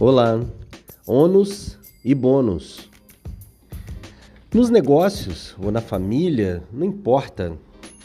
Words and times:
Olá, 0.00 0.40
ônus 1.06 1.78
e 2.04 2.14
bônus. 2.14 2.88
Nos 4.52 4.68
negócios 4.70 5.54
ou 5.62 5.70
na 5.70 5.80
família, 5.80 6.62
não 6.72 6.86
importa. 6.86 7.52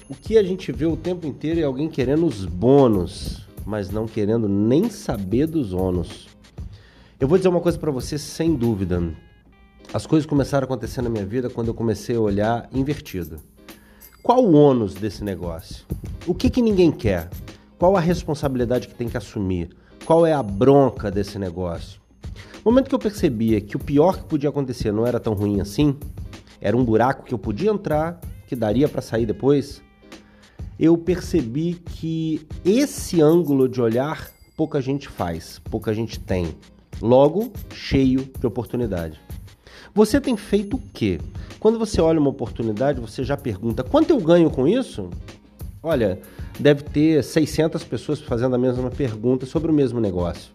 O 0.08 0.14
que 0.14 0.38
a 0.38 0.44
gente 0.44 0.72
vê 0.72 0.86
o 0.86 0.98
tempo 0.98 1.26
inteiro 1.26 1.60
é 1.60 1.64
alguém 1.64 1.90
querendo 1.90 2.26
os 2.26 2.46
bônus, 2.46 3.48
mas 3.66 3.90
não 3.90 4.06
querendo 4.06 4.48
nem 4.48 4.90
saber 4.90 5.48
dos 5.48 5.74
ônus. 5.74 6.28
Eu 7.20 7.28
vou 7.28 7.38
dizer 7.38 7.50
uma 7.50 7.62
coisa 7.62 7.80
para 7.80 7.90
você 7.90 8.18
sem 8.18 8.54
dúvida. 8.54 9.02
As 9.92 10.06
coisas 10.06 10.28
começaram 10.28 10.66
a 10.66 10.68
acontecer 10.68 11.02
na 11.02 11.10
minha 11.10 11.26
vida 11.26 11.50
quando 11.50 11.70
eu 11.70 11.74
comecei 11.74 12.16
a 12.16 12.22
olhar 12.22 12.70
invertido. 12.72 13.40
Qual 14.22 14.44
o 14.44 14.54
ônus 14.54 14.94
desse 14.94 15.24
negócio? 15.24 15.86
O 16.28 16.36
que, 16.36 16.50
que 16.50 16.62
ninguém 16.62 16.92
quer? 16.92 17.30
Qual 17.80 17.96
a 17.96 18.02
responsabilidade 18.02 18.88
que 18.88 18.94
tem 18.94 19.08
que 19.08 19.18
assumir? 19.18 19.70
Qual 20.06 20.26
é 20.26 20.34
a 20.34 20.42
bronca 20.42 21.12
desse 21.12 21.38
negócio? 21.38 22.00
No 22.64 22.72
momento 22.72 22.90
que 22.90 22.96
eu 22.96 23.00
percebia 23.00 23.62
que 23.62 23.76
o 23.76 23.80
pior 23.80 24.18
que 24.18 24.26
podia 24.26 24.50
acontecer 24.50 24.92
não 24.92 25.06
era 25.06 25.20
tão 25.20 25.34
ruim 25.34 25.62
assim, 25.62 25.98
era 26.60 26.76
um 26.76 26.84
buraco 26.84 27.24
que 27.24 27.34
eu 27.34 27.40
podia 27.40 27.72
entrar, 27.72 28.20
que 28.46 28.56
daria 28.56 28.90
para 28.90 29.02
sair 29.02 29.26
depois, 29.26 29.82
eu 30.80 30.98
percebi 30.98 31.74
que 31.74 32.46
esse 32.64 33.22
ângulo 33.22 33.68
de 33.68 33.82
olhar 33.82 34.30
pouca 34.56 34.82
gente 34.82 35.08
faz, 35.08 35.60
pouca 35.70 35.94
gente 35.94 36.20
tem. 36.20 36.56
Logo, 37.02 37.52
cheio 37.74 38.28
de 38.40 38.48
oportunidade. 38.48 39.20
Você 39.94 40.20
tem 40.20 40.36
feito 40.36 40.78
o 40.78 40.82
quê? 40.94 41.20
Quando 41.60 41.80
você 41.80 42.02
olha 42.02 42.20
uma 42.20 42.30
oportunidade, 42.30 43.00
você 43.00 43.24
já 43.24 43.38
pergunta: 43.38 43.84
quanto 43.84 44.10
eu 44.10 44.20
ganho 44.20 44.50
com 44.50 44.68
isso? 44.68 45.10
Olha, 45.82 46.20
deve 46.60 46.84
ter 46.84 47.24
600 47.24 47.84
pessoas 47.84 48.20
fazendo 48.20 48.56
a 48.56 48.60
mesma 48.60 48.90
pergunta 48.90 49.46
sobre 49.46 49.72
o 49.72 49.74
mesmo 49.74 50.00
negócio. 50.00 50.52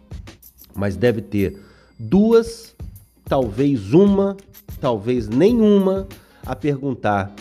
Mas 0.74 0.96
deve 0.96 1.20
ter 1.20 1.60
duas, 1.98 2.74
talvez 3.24 3.92
uma, 3.92 4.36
talvez 4.80 5.28
nenhuma, 5.28 6.06
a 6.44 6.56
perguntar 6.56 7.32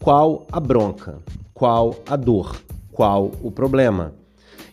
qual 0.00 0.46
a 0.50 0.58
bronca, 0.58 1.18
qual 1.54 1.96
a 2.06 2.16
dor, 2.16 2.60
qual 2.92 3.30
o 3.42 3.50
problema. 3.50 4.14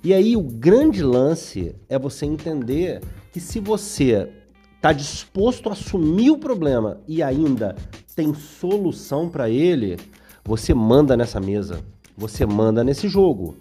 E 0.03 0.13
aí 0.13 0.35
o 0.35 0.41
grande 0.41 1.03
lance 1.03 1.75
é 1.89 1.97
você 1.97 2.25
entender 2.25 3.01
que 3.31 3.39
se 3.39 3.59
você 3.59 4.29
está 4.75 4.91
disposto 4.93 5.69
a 5.69 5.73
assumir 5.73 6.31
o 6.31 6.37
problema 6.37 7.01
e 7.07 7.21
ainda 7.21 7.75
tem 8.15 8.33
solução 8.33 9.27
para 9.27 9.49
ele, 9.49 9.97
você 10.43 10.73
manda 10.73 11.17
nessa 11.17 11.39
mesa 11.39 11.83
você 12.17 12.45
manda 12.45 12.83
nesse 12.83 13.07
jogo. 13.07 13.55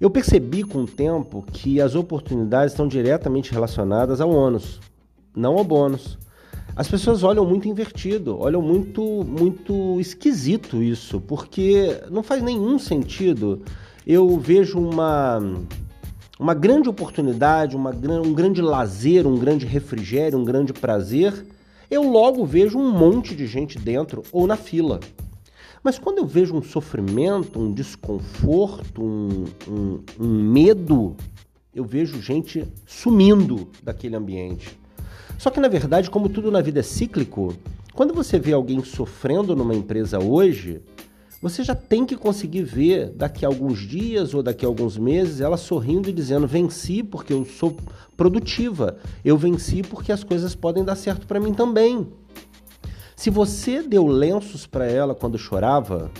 Eu 0.00 0.10
percebi 0.10 0.62
com 0.62 0.82
o 0.82 0.86
tempo 0.86 1.44
que 1.52 1.80
as 1.80 1.94
oportunidades 1.94 2.72
estão 2.72 2.86
diretamente 2.86 3.52
relacionadas 3.52 4.20
ao 4.20 4.30
ônus, 4.30 4.80
não 5.34 5.56
ao 5.56 5.64
bônus. 5.64 6.18
As 6.76 6.88
pessoas 6.88 7.22
olham 7.22 7.46
muito 7.46 7.68
invertido, 7.68 8.38
olham 8.38 8.60
muito 8.60 9.02
muito 9.24 10.00
esquisito 10.00 10.82
isso, 10.82 11.20
porque 11.20 12.00
não 12.10 12.22
faz 12.22 12.42
nenhum 12.42 12.78
sentido. 12.78 13.62
Eu 14.06 14.38
vejo 14.38 14.78
uma 14.78 15.40
uma 16.38 16.52
grande 16.52 16.88
oportunidade, 16.88 17.76
uma, 17.76 17.90
um 17.90 18.34
grande 18.34 18.60
lazer, 18.60 19.26
um 19.26 19.38
grande 19.38 19.66
refrigério, 19.66 20.38
um 20.38 20.44
grande 20.44 20.72
prazer, 20.72 21.46
eu 21.90 22.02
logo 22.02 22.44
vejo 22.44 22.78
um 22.78 22.90
monte 22.90 23.36
de 23.36 23.46
gente 23.46 23.78
dentro 23.78 24.22
ou 24.32 24.46
na 24.46 24.56
fila. 24.56 24.98
Mas 25.84 25.98
quando 25.98 26.16
eu 26.16 26.26
vejo 26.26 26.56
um 26.56 26.62
sofrimento, 26.62 27.60
um 27.60 27.70
desconforto, 27.70 29.02
um, 29.02 29.44
um, 29.68 30.00
um 30.18 30.42
medo, 30.50 31.14
eu 31.74 31.84
vejo 31.84 32.22
gente 32.22 32.66
sumindo 32.86 33.68
daquele 33.82 34.16
ambiente. 34.16 34.78
Só 35.38 35.50
que 35.50 35.60
na 35.60 35.68
verdade, 35.68 36.10
como 36.10 36.30
tudo 36.30 36.50
na 36.50 36.62
vida 36.62 36.80
é 36.80 36.82
cíclico, 36.82 37.54
quando 37.92 38.14
você 38.14 38.38
vê 38.38 38.54
alguém 38.54 38.82
sofrendo 38.82 39.54
numa 39.54 39.74
empresa 39.74 40.18
hoje, 40.18 40.80
você 41.42 41.62
já 41.62 41.74
tem 41.74 42.06
que 42.06 42.16
conseguir 42.16 42.62
ver 42.62 43.10
daqui 43.10 43.44
a 43.44 43.48
alguns 43.48 43.80
dias 43.80 44.32
ou 44.32 44.42
daqui 44.42 44.64
a 44.64 44.68
alguns 44.68 44.96
meses 44.96 45.42
ela 45.42 45.58
sorrindo 45.58 46.08
e 46.08 46.14
dizendo: 46.14 46.46
venci 46.46 47.02
porque 47.02 47.34
eu 47.34 47.44
sou 47.44 47.76
produtiva, 48.16 48.96
eu 49.22 49.36
venci 49.36 49.82
porque 49.82 50.10
as 50.10 50.24
coisas 50.24 50.54
podem 50.54 50.82
dar 50.82 50.96
certo 50.96 51.26
para 51.26 51.38
mim 51.38 51.52
também. 51.52 52.08
Se 53.24 53.30
você 53.30 53.80
deu 53.80 54.06
lenços 54.06 54.66
para 54.66 54.84
ela 54.84 55.14
quando 55.14 55.38
chorava, 55.38 56.10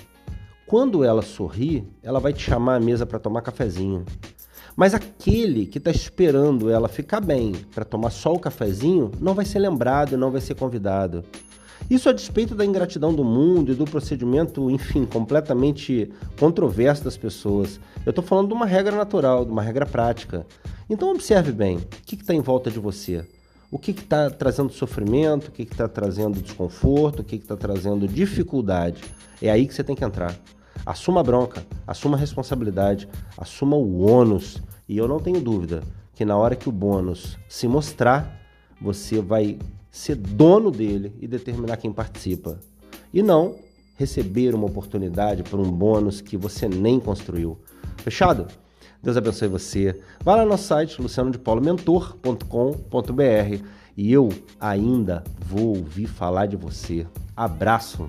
quando 0.67 1.05
ela 1.05 1.21
sorri, 1.21 1.87
ela 2.03 2.19
vai 2.19 2.33
te 2.33 2.41
chamar 2.41 2.77
à 2.77 2.81
mesa 2.81 3.05
para 3.05 3.19
tomar 3.19 3.43
cafezinho. 3.43 4.07
Mas 4.75 4.95
aquele 4.95 5.67
que 5.67 5.77
está 5.77 5.91
esperando 5.91 6.71
ela 6.71 6.89
ficar 6.89 7.21
bem 7.21 7.53
para 7.75 7.85
tomar 7.85 8.09
só 8.09 8.33
o 8.33 8.39
cafezinho 8.39 9.13
não 9.21 9.35
vai 9.35 9.45
ser 9.45 9.59
lembrado, 9.59 10.17
não 10.17 10.31
vai 10.31 10.41
ser 10.41 10.55
convidado. 10.55 11.23
Isso 11.91 12.09
a 12.09 12.13
despeito 12.15 12.55
da 12.55 12.65
ingratidão 12.65 13.13
do 13.13 13.23
mundo 13.23 13.73
e 13.73 13.75
do 13.75 13.85
procedimento, 13.85 14.71
enfim, 14.71 15.05
completamente 15.05 16.11
controverso 16.41 17.05
das 17.05 17.19
pessoas. 17.19 17.79
Eu 18.07 18.11
estou 18.13 18.25
falando 18.25 18.49
de 18.49 18.55
uma 18.55 18.65
regra 18.65 18.97
natural, 18.97 19.45
de 19.45 19.53
uma 19.53 19.61
regra 19.61 19.85
prática. 19.85 20.47
Então 20.89 21.11
observe 21.11 21.53
bem, 21.53 21.77
o 21.77 21.81
que 22.07 22.15
está 22.15 22.33
em 22.33 22.41
volta 22.41 22.71
de 22.71 22.79
você? 22.79 23.27
O 23.71 23.79
que 23.79 23.91
está 23.91 24.31
trazendo 24.31 24.73
sofrimento, 24.73 25.49
o 25.49 25.51
que 25.51 25.63
está 25.63 25.89
trazendo 25.89 26.41
desconforto, 26.41 27.21
o 27.21 27.25
que 27.25 27.37
está 27.37 27.57
trazendo 27.57 28.07
dificuldade. 28.07 29.03
É 29.43 29.51
aí 29.51 29.67
que 29.67 29.75
você 29.75 29.83
tem 29.83 29.97
que 29.97 30.05
entrar. 30.05 30.37
Assuma 30.87 31.21
a 31.21 31.25
bronca, 31.25 31.65
assuma 31.87 32.17
a 32.17 32.21
responsabilidade, 32.21 33.09
assuma 33.37 33.77
o 33.77 34.01
ônus. 34.03 34.63
E 34.89 34.97
eu 34.97 35.09
não 35.09 35.19
tenho 35.19 35.41
dúvida 35.41 35.83
que 36.15 36.25
na 36.25 36.37
hora 36.37 36.55
que 36.55 36.69
o 36.69 36.73
bônus 36.73 37.39
se 37.49 37.67
mostrar, 37.67 38.41
você 38.81 39.21
vai 39.21 39.59
ser 39.91 40.17
dono 40.17 40.71
dele 40.71 41.17
e 41.21 41.27
determinar 41.27 41.77
quem 41.77 41.93
participa. 41.93 42.59
E 43.13 43.23
não 43.23 43.57
receber 43.97 44.55
uma 44.55 44.67
oportunidade 44.67 45.43
por 45.43 45.61
um 45.61 45.71
bônus 45.71 46.21
que 46.21 46.37
você 46.37 46.69
nem 46.69 46.99
construiu. 46.99 47.59
Fechado? 47.99 48.47
Deus 49.05 49.17
abençoe 49.19 49.49
você. 49.49 50.01
Vá 50.25 50.35
lá 50.35 50.45
no 50.45 50.49
nosso 50.49 50.65
site, 50.65 51.01
lucianodepaulomentor.com.br 51.01 53.65
e 53.97 54.13
eu 54.13 54.29
ainda 54.59 55.23
vou 55.47 55.77
ouvir 55.77 56.07
falar 56.07 56.47
de 56.47 56.57
você. 56.57 57.07
Abraço! 57.37 58.09